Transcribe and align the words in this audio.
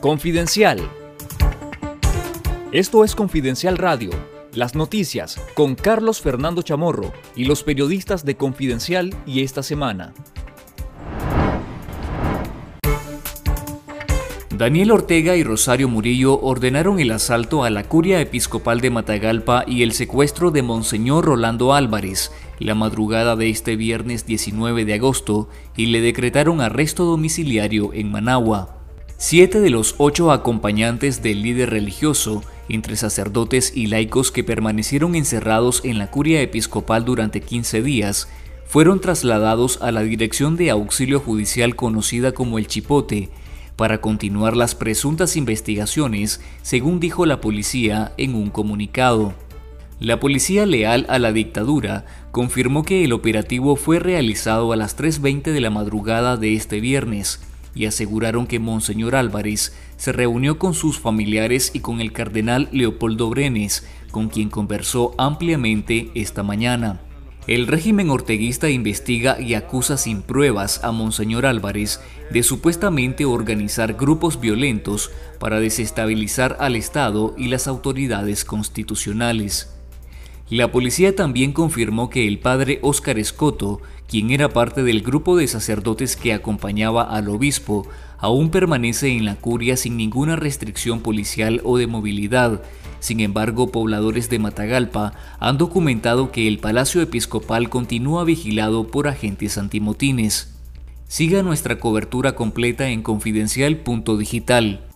Confidencial. 0.00 0.78
Esto 2.70 3.02
es 3.02 3.16
Confidencial 3.16 3.76
Radio, 3.76 4.10
las 4.54 4.76
noticias 4.76 5.40
con 5.54 5.74
Carlos 5.74 6.20
Fernando 6.20 6.62
Chamorro 6.62 7.12
y 7.34 7.46
los 7.46 7.64
periodistas 7.64 8.24
de 8.24 8.36
Confidencial 8.36 9.12
y 9.26 9.42
esta 9.42 9.64
semana. 9.64 10.14
Daniel 14.56 14.92
Ortega 14.92 15.34
y 15.34 15.42
Rosario 15.42 15.88
Murillo 15.88 16.40
ordenaron 16.40 17.00
el 17.00 17.10
asalto 17.10 17.64
a 17.64 17.70
la 17.70 17.82
curia 17.82 18.20
episcopal 18.20 18.80
de 18.80 18.90
Matagalpa 18.90 19.64
y 19.66 19.82
el 19.82 19.92
secuestro 19.92 20.52
de 20.52 20.62
Monseñor 20.62 21.24
Rolando 21.24 21.74
Álvarez 21.74 22.30
la 22.60 22.74
madrugada 22.74 23.36
de 23.36 23.50
este 23.50 23.76
viernes 23.76 24.26
19 24.26 24.84
de 24.84 24.94
agosto 24.94 25.48
y 25.76 25.86
le 25.86 26.00
decretaron 26.00 26.60
arresto 26.60 27.04
domiciliario 27.04 27.92
en 27.94 28.10
Managua. 28.10 28.77
Siete 29.20 29.60
de 29.60 29.70
los 29.70 29.96
ocho 29.98 30.30
acompañantes 30.30 31.24
del 31.24 31.42
líder 31.42 31.70
religioso, 31.70 32.44
entre 32.68 32.94
sacerdotes 32.94 33.72
y 33.74 33.88
laicos 33.88 34.30
que 34.30 34.44
permanecieron 34.44 35.16
encerrados 35.16 35.80
en 35.84 35.98
la 35.98 36.08
curia 36.08 36.40
episcopal 36.40 37.04
durante 37.04 37.40
15 37.40 37.82
días, 37.82 38.28
fueron 38.64 39.00
trasladados 39.00 39.82
a 39.82 39.90
la 39.90 40.02
dirección 40.02 40.56
de 40.56 40.70
auxilio 40.70 41.18
judicial 41.18 41.74
conocida 41.74 42.30
como 42.30 42.58
el 42.58 42.68
Chipote, 42.68 43.28
para 43.74 44.00
continuar 44.00 44.56
las 44.56 44.76
presuntas 44.76 45.34
investigaciones, 45.36 46.40
según 46.62 47.00
dijo 47.00 47.26
la 47.26 47.40
policía 47.40 48.12
en 48.18 48.36
un 48.36 48.50
comunicado. 48.50 49.34
La 49.98 50.20
policía 50.20 50.64
leal 50.64 51.06
a 51.08 51.18
la 51.18 51.32
dictadura 51.32 52.06
confirmó 52.30 52.84
que 52.84 53.02
el 53.02 53.12
operativo 53.12 53.74
fue 53.74 53.98
realizado 53.98 54.72
a 54.72 54.76
las 54.76 54.96
3.20 54.96 55.50
de 55.50 55.60
la 55.60 55.70
madrugada 55.70 56.36
de 56.36 56.54
este 56.54 56.78
viernes, 56.78 57.40
y 57.74 57.86
aseguraron 57.86 58.46
que 58.46 58.58
Monseñor 58.58 59.14
Álvarez 59.14 59.74
se 59.96 60.12
reunió 60.12 60.58
con 60.58 60.74
sus 60.74 60.98
familiares 60.98 61.70
y 61.74 61.80
con 61.80 62.00
el 62.00 62.12
cardenal 62.12 62.68
Leopoldo 62.72 63.30
Brenes, 63.30 63.86
con 64.10 64.28
quien 64.28 64.50
conversó 64.50 65.14
ampliamente 65.18 66.10
esta 66.14 66.42
mañana. 66.42 67.00
El 67.48 67.66
régimen 67.66 68.10
orteguista 68.10 68.68
investiga 68.68 69.40
y 69.40 69.54
acusa 69.54 69.96
sin 69.96 70.20
pruebas 70.20 70.84
a 70.84 70.92
Monseñor 70.92 71.46
Álvarez 71.46 71.98
de 72.30 72.42
supuestamente 72.42 73.24
organizar 73.24 73.94
grupos 73.94 74.38
violentos 74.38 75.10
para 75.38 75.58
desestabilizar 75.58 76.58
al 76.60 76.76
Estado 76.76 77.34
y 77.38 77.48
las 77.48 77.66
autoridades 77.66 78.44
constitucionales. 78.44 79.77
La 80.50 80.72
policía 80.72 81.14
también 81.14 81.52
confirmó 81.52 82.08
que 82.08 82.26
el 82.26 82.38
padre 82.38 82.78
Óscar 82.80 83.18
Escoto, 83.18 83.82
quien 84.08 84.30
era 84.30 84.48
parte 84.48 84.82
del 84.82 85.02
grupo 85.02 85.36
de 85.36 85.46
sacerdotes 85.46 86.16
que 86.16 86.32
acompañaba 86.32 87.02
al 87.02 87.28
obispo, 87.28 87.86
aún 88.16 88.50
permanece 88.50 89.08
en 89.08 89.26
la 89.26 89.36
curia 89.36 89.76
sin 89.76 89.98
ninguna 89.98 90.36
restricción 90.36 91.00
policial 91.00 91.60
o 91.64 91.76
de 91.76 91.86
movilidad. 91.86 92.62
Sin 92.98 93.20
embargo, 93.20 93.70
pobladores 93.70 94.30
de 94.30 94.38
Matagalpa 94.38 95.12
han 95.38 95.58
documentado 95.58 96.32
que 96.32 96.48
el 96.48 96.58
Palacio 96.58 97.02
Episcopal 97.02 97.68
continúa 97.68 98.24
vigilado 98.24 98.86
por 98.88 99.06
agentes 99.06 99.58
antimotines. 99.58 100.54
Siga 101.08 101.42
nuestra 101.42 101.78
cobertura 101.78 102.34
completa 102.34 102.88
en 102.88 103.02
confidencial.digital. 103.02 104.87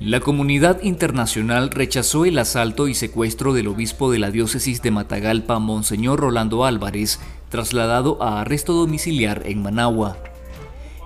La 0.00 0.20
comunidad 0.20 0.82
internacional 0.82 1.68
rechazó 1.68 2.24
el 2.24 2.38
asalto 2.38 2.88
y 2.88 2.94
secuestro 2.94 3.52
del 3.52 3.68
obispo 3.68 4.10
de 4.10 4.18
la 4.18 4.30
diócesis 4.30 4.80
de 4.80 4.90
Matagalpa, 4.90 5.58
Monseñor 5.58 6.20
Rolando 6.20 6.64
Álvarez, 6.64 7.20
trasladado 7.50 8.22
a 8.22 8.40
arresto 8.40 8.72
domiciliar 8.72 9.42
en 9.44 9.60
Managua. 9.60 10.16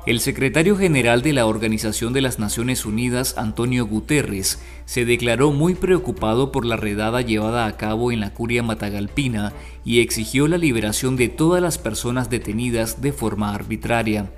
El 0.06 0.20
secretario 0.20 0.76
general 0.76 1.22
de 1.22 1.32
la 1.32 1.46
Organización 1.46 2.12
de 2.12 2.20
las 2.20 2.38
Naciones 2.38 2.86
Unidas, 2.86 3.36
Antonio 3.36 3.84
Guterres, 3.84 4.62
se 4.84 5.04
declaró 5.04 5.50
muy 5.50 5.74
preocupado 5.74 6.52
por 6.52 6.64
la 6.64 6.76
redada 6.76 7.20
llevada 7.20 7.66
a 7.66 7.76
cabo 7.76 8.12
en 8.12 8.20
la 8.20 8.32
curia 8.32 8.62
matagalpina 8.62 9.54
y 9.84 10.02
exigió 10.02 10.46
la 10.46 10.56
liberación 10.56 11.16
de 11.16 11.28
todas 11.28 11.60
las 11.60 11.78
personas 11.78 12.30
detenidas 12.30 13.02
de 13.02 13.12
forma 13.12 13.54
arbitraria. 13.56 14.30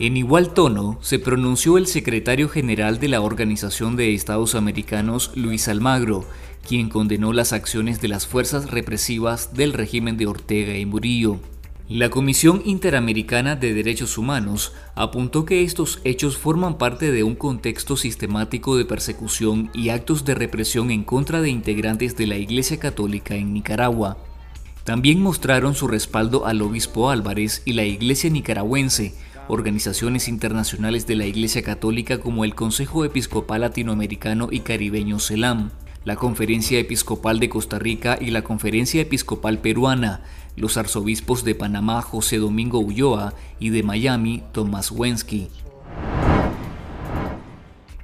En 0.00 0.16
igual 0.16 0.54
tono 0.54 0.98
se 1.02 1.20
pronunció 1.20 1.78
el 1.78 1.86
secretario 1.86 2.48
general 2.48 2.98
de 2.98 3.06
la 3.06 3.20
Organización 3.20 3.94
de 3.94 4.12
Estados 4.12 4.56
Americanos, 4.56 5.30
Luis 5.36 5.68
Almagro, 5.68 6.24
quien 6.66 6.88
condenó 6.88 7.32
las 7.32 7.52
acciones 7.52 8.00
de 8.00 8.08
las 8.08 8.26
fuerzas 8.26 8.72
represivas 8.72 9.54
del 9.54 9.72
régimen 9.72 10.16
de 10.16 10.26
Ortega 10.26 10.76
y 10.76 10.84
Murillo. 10.84 11.38
La 11.88 12.10
Comisión 12.10 12.60
Interamericana 12.64 13.54
de 13.54 13.72
Derechos 13.72 14.18
Humanos 14.18 14.72
apuntó 14.96 15.44
que 15.44 15.62
estos 15.62 16.00
hechos 16.02 16.38
forman 16.38 16.76
parte 16.76 17.12
de 17.12 17.22
un 17.22 17.36
contexto 17.36 17.96
sistemático 17.96 18.76
de 18.76 18.86
persecución 18.86 19.70
y 19.74 19.90
actos 19.90 20.24
de 20.24 20.34
represión 20.34 20.90
en 20.90 21.04
contra 21.04 21.40
de 21.40 21.50
integrantes 21.50 22.16
de 22.16 22.26
la 22.26 22.36
Iglesia 22.36 22.80
Católica 22.80 23.36
en 23.36 23.52
Nicaragua. 23.52 24.16
También 24.82 25.22
mostraron 25.22 25.74
su 25.76 25.86
respaldo 25.86 26.46
al 26.46 26.62
obispo 26.62 27.10
Álvarez 27.10 27.62
y 27.64 27.74
la 27.74 27.84
Iglesia 27.84 28.28
nicaragüense, 28.28 29.14
organizaciones 29.48 30.28
internacionales 30.28 31.06
de 31.06 31.16
la 31.16 31.26
Iglesia 31.26 31.62
Católica 31.62 32.18
como 32.18 32.44
el 32.44 32.54
Consejo 32.54 33.04
Episcopal 33.04 33.60
Latinoamericano 33.60 34.48
y 34.50 34.60
Caribeño 34.60 35.18
CELAM, 35.18 35.70
la 36.04 36.16
Conferencia 36.16 36.78
Episcopal 36.78 37.40
de 37.40 37.48
Costa 37.48 37.78
Rica 37.78 38.18
y 38.20 38.30
la 38.30 38.42
Conferencia 38.42 39.02
Episcopal 39.02 39.58
Peruana, 39.58 40.22
los 40.56 40.76
arzobispos 40.76 41.44
de 41.44 41.54
Panamá 41.54 42.02
José 42.02 42.38
Domingo 42.38 42.78
Ulloa 42.78 43.34
y 43.58 43.70
de 43.70 43.82
Miami 43.82 44.42
Tomás 44.52 44.90
Wensky. 44.90 45.48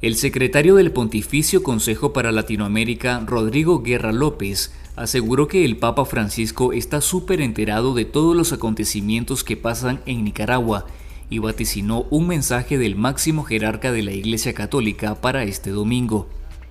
El 0.03 0.17
secretario 0.17 0.77
del 0.77 0.93
Pontificio 0.93 1.63
Consejo 1.63 2.15
para 2.15 2.33
Latinoamérica, 2.33 3.21
Rodrigo 3.27 3.83
Guerra 3.83 4.13
López, 4.13 4.73
aseguró 4.97 5.47
que 5.47 5.67
el 5.67 5.77
Papa 5.77 6.07
Francisco 6.07 6.73
está 6.73 7.03
súper 7.03 7.43
enterado 7.43 7.93
de 7.95 8.07
todos 8.07 8.35
los 8.35 8.55
acontecimientos 8.55 9.45
que 9.45 9.59
pasan 9.59 10.01
en 10.07 10.25
Nicaragua 10.25 10.87
y 11.31 11.39
vaticinó 11.39 12.07
un 12.11 12.27
mensaje 12.27 12.77
del 12.77 12.97
máximo 12.97 13.45
jerarca 13.45 13.93
de 13.93 14.03
la 14.03 14.13
Iglesia 14.13 14.53
Católica 14.53 15.15
para 15.15 15.45
este 15.45 15.71
domingo. 15.71 16.29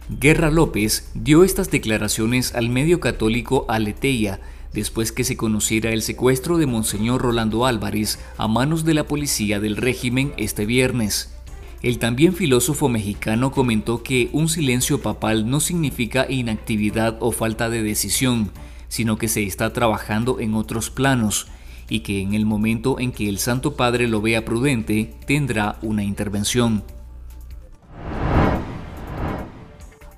Guerra 0.10 0.52
López 0.52 1.10
dio 1.14 1.44
estas 1.44 1.72
declaraciones 1.72 2.54
al 2.54 2.70
medio 2.70 3.00
católico 3.00 3.66
Aleteia 3.70 4.40
después 4.74 5.12
que 5.12 5.24
se 5.24 5.38
conociera 5.38 5.92
el 5.92 6.02
secuestro 6.02 6.58
de 6.58 6.66
Monseñor 6.66 7.22
Rolando 7.22 7.66
Álvarez 7.66 8.20
a 8.38 8.48
manos 8.48 8.86
de 8.86 8.94
la 8.94 9.06
policía 9.06 9.60
del 9.60 9.78
régimen 9.78 10.34
este 10.38 10.66
viernes. 10.66 11.34
El 11.82 11.98
también 11.98 12.34
filósofo 12.34 12.90
mexicano 12.90 13.52
comentó 13.52 14.04
que 14.04 14.30
un 14.34 14.50
silencio 14.50 15.02
papal 15.02 15.50
no 15.50 15.60
significa 15.60 16.30
inactividad 16.30 17.18
o 17.22 17.32
falta 17.32 17.70
de 17.70 17.82
decisión, 17.82 18.52
sino 18.90 19.18
que 19.18 19.30
se 19.30 19.44
está 19.44 19.72
trabajando 19.72 20.40
en 20.40 20.56
otros 20.56 20.90
planos 20.90 21.48
y 21.90 22.02
que 22.02 22.22
en 22.22 22.34
el 22.34 22.46
momento 22.46 23.00
en 23.00 23.12
que 23.12 23.28
el 23.28 23.40
Santo 23.40 23.76
Padre 23.76 24.08
lo 24.08 24.22
vea 24.22 24.46
prudente, 24.46 25.14
tendrá 25.26 25.78
una 25.82 26.04
intervención. 26.04 26.84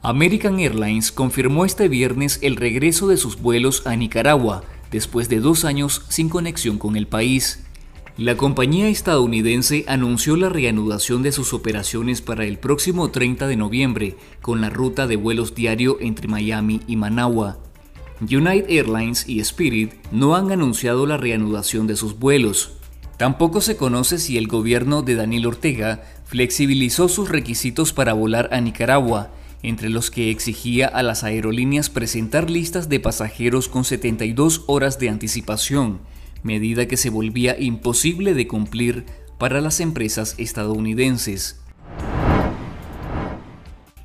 American 0.03 0.59
Airlines 0.59 1.11
confirmó 1.11 1.63
este 1.63 1.87
viernes 1.87 2.39
el 2.41 2.55
regreso 2.55 3.07
de 3.07 3.17
sus 3.17 3.39
vuelos 3.39 3.85
a 3.85 3.95
Nicaragua, 3.95 4.63
después 4.91 5.29
de 5.29 5.39
dos 5.39 5.63
años 5.63 6.03
sin 6.09 6.27
conexión 6.27 6.79
con 6.79 6.95
el 6.95 7.07
país. 7.07 7.63
La 8.17 8.35
compañía 8.35 8.89
estadounidense 8.89 9.85
anunció 9.87 10.35
la 10.35 10.49
reanudación 10.49 11.23
de 11.23 11.31
sus 11.31 11.53
operaciones 11.53 12.21
para 12.21 12.45
el 12.45 12.57
próximo 12.57 13.09
30 13.09 13.47
de 13.47 13.55
noviembre, 13.55 14.17
con 14.41 14.59
la 14.59 14.69
ruta 14.69 15.07
de 15.07 15.15
vuelos 15.15 15.55
diario 15.55 15.97
entre 16.01 16.27
Miami 16.27 16.81
y 16.87 16.97
Managua. 16.97 17.59
United 18.21 18.69
Airlines 18.69 19.27
y 19.27 19.39
Spirit 19.39 19.93
no 20.11 20.35
han 20.35 20.51
anunciado 20.51 21.07
la 21.07 21.17
reanudación 21.17 21.87
de 21.87 21.95
sus 21.95 22.19
vuelos. 22.19 22.73
Tampoco 23.17 23.61
se 23.61 23.77
conoce 23.77 24.19
si 24.19 24.37
el 24.37 24.47
gobierno 24.47 25.01
de 25.01 25.15
Daniel 25.15 25.47
Ortega 25.47 26.03
flexibilizó 26.25 27.09
sus 27.09 27.29
requisitos 27.29 27.93
para 27.93 28.13
volar 28.13 28.49
a 28.51 28.61
Nicaragua, 28.61 29.31
entre 29.63 29.89
los 29.89 30.11
que 30.11 30.29
exigía 30.29 30.87
a 30.87 31.01
las 31.01 31.23
aerolíneas 31.23 31.89
presentar 31.89 32.49
listas 32.49 32.89
de 32.89 32.99
pasajeros 32.99 33.67
con 33.67 33.85
72 33.85 34.63
horas 34.67 34.99
de 34.99 35.09
anticipación, 35.09 35.99
medida 36.43 36.87
que 36.87 36.97
se 36.97 37.09
volvía 37.09 37.59
imposible 37.59 38.35
de 38.35 38.47
cumplir 38.47 39.05
para 39.39 39.61
las 39.61 39.79
empresas 39.79 40.35
estadounidenses. 40.37 41.59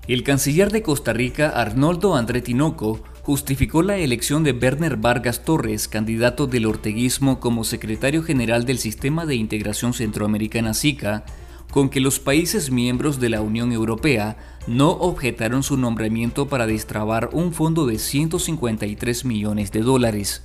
El 0.09 0.23
canciller 0.23 0.71
de 0.71 0.83
Costa 0.83 1.13
Rica, 1.13 1.49
Arnoldo 1.49 2.15
André 2.15 2.41
Tinoco, 2.41 3.03
justificó 3.27 3.83
la 3.83 3.97
elección 3.97 4.45
de 4.45 4.53
Werner 4.53 4.99
Vargas 4.99 5.45
Torres, 5.45 5.89
candidato 5.89 6.47
del 6.47 6.65
orteguismo 6.65 7.41
como 7.41 7.65
secretario 7.65 8.23
general 8.23 8.65
del 8.65 8.79
Sistema 8.79 9.27
de 9.27 9.35
Integración 9.35 9.95
Centroamericana 9.95 10.75
SICA, 10.75 11.25
con 11.73 11.89
que 11.89 11.99
los 11.99 12.21
países 12.21 12.71
miembros 12.71 13.19
de 13.19 13.31
la 13.31 13.41
Unión 13.41 13.73
Europea 13.73 14.37
no 14.69 14.91
objetaron 14.91 15.65
su 15.65 15.77
nombramiento 15.77 16.47
para 16.47 16.69
destrabar 16.69 17.31
un 17.33 17.53
fondo 17.53 17.85
de 17.87 17.99
153 17.99 19.25
millones 19.25 19.73
de 19.73 19.81
dólares. 19.81 20.45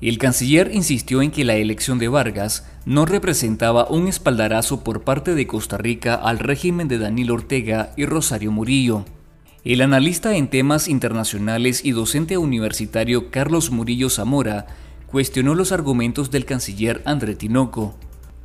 El 0.00 0.16
canciller 0.18 0.70
insistió 0.72 1.22
en 1.22 1.32
que 1.32 1.44
la 1.44 1.56
elección 1.56 1.98
de 1.98 2.06
Vargas 2.06 2.64
no 2.86 3.06
representaba 3.06 3.88
un 3.90 4.06
espaldarazo 4.06 4.84
por 4.84 5.02
parte 5.02 5.34
de 5.34 5.48
Costa 5.48 5.78
Rica 5.78 6.14
al 6.14 6.38
régimen 6.38 6.86
de 6.86 6.98
Daniel 6.98 7.32
Ortega 7.32 7.92
y 7.96 8.06
Rosario 8.06 8.52
Murillo. 8.52 9.04
El 9.62 9.82
analista 9.82 10.34
en 10.36 10.48
temas 10.48 10.88
internacionales 10.88 11.84
y 11.84 11.90
docente 11.90 12.38
universitario 12.38 13.30
Carlos 13.30 13.70
Murillo 13.70 14.08
Zamora 14.08 14.66
cuestionó 15.06 15.54
los 15.54 15.70
argumentos 15.70 16.30
del 16.30 16.46
canciller 16.46 17.02
André 17.04 17.34
Tinoco. 17.34 17.94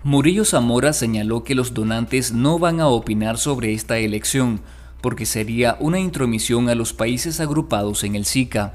Murillo 0.03 0.43
Zamora 0.43 0.91
señaló 0.91 1.45
que 1.45 1.55
los 1.55 1.73
donantes 1.73 2.33
no 2.33 2.59
van 2.59 2.81
a 2.81 2.87
opinar 2.87 3.37
sobre 3.37 3.71
esta 3.73 3.97
elección, 3.97 4.59
porque 4.99 5.25
sería 5.25 5.77
una 5.79 5.99
intromisión 5.99 6.67
a 6.67 6.75
los 6.75 6.91
países 6.91 7.39
agrupados 7.39 8.03
en 8.03 8.15
el 8.15 8.25
SICA. 8.25 8.73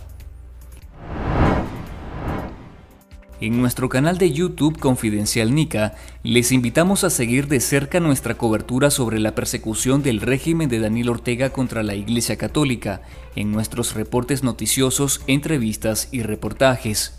En 3.40 3.58
nuestro 3.58 3.88
canal 3.88 4.19
de 4.19 4.32
YouTube 4.32 4.78
Confidencial 4.78 5.54
Nica, 5.54 5.94
les 6.22 6.52
invitamos 6.52 7.04
a 7.04 7.10
seguir 7.10 7.48
de 7.48 7.60
cerca 7.60 7.98
nuestra 7.98 8.37
cobertura 8.37 8.90
sobre 8.90 9.19
la 9.19 9.34
persecución 9.34 10.02
del 10.02 10.20
régimen 10.20 10.69
de 10.69 10.78
Daniel 10.78 11.08
Ortega 11.08 11.48
contra 11.48 11.82
la 11.82 11.94
Iglesia 11.94 12.37
Católica, 12.37 13.00
en 13.37 13.50
nuestros 13.50 13.94
reportes 13.94 14.42
noticiosos, 14.42 15.22
entrevistas 15.26 16.08
y 16.12 16.22
reportajes. 16.22 17.19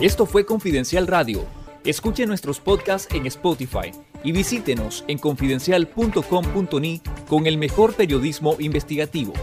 Esto 0.00 0.26
fue 0.26 0.44
Confidencial 0.44 1.06
Radio. 1.06 1.46
Escuche 1.84 2.26
nuestros 2.26 2.58
podcasts 2.58 3.14
en 3.14 3.26
Spotify 3.26 3.92
y 4.24 4.32
visítenos 4.32 5.04
en 5.06 5.18
confidencial.com.ni 5.18 7.00
con 7.28 7.46
el 7.46 7.58
mejor 7.58 7.94
periodismo 7.94 8.56
investigativo. 8.58 9.34